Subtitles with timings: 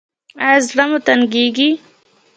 [0.43, 1.69] ایا زړه مو تنګیږي؟